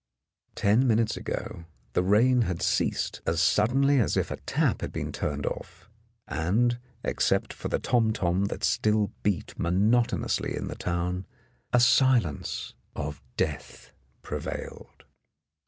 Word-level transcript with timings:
Ten 0.55 0.87
minutes 0.87 1.15
ago 1.15 1.65
the 1.93 2.01
rain 2.01 2.41
had 2.41 2.63
ceased 2.63 3.21
as 3.27 3.39
suddenly 3.39 3.99
as 3.99 4.17
if 4.17 4.31
a 4.31 4.37
tap 4.37 4.81
had 4.81 4.91
been 4.91 5.11
turned 5.11 5.45
off, 5.45 5.91
and, 6.27 6.79
except 7.03 7.53
for 7.53 7.67
the 7.67 7.77
tom 7.77 8.11
tom 8.11 8.45
that 8.45 8.63
still 8.63 9.11
beat 9.21 9.53
monotonously 9.59 10.55
in 10.57 10.67
the 10.69 10.75
town, 10.75 11.27
a 11.71 11.79
silence 11.79 12.73
of 12.95 13.21
death 13.37 13.93
prevailed. 14.23 15.05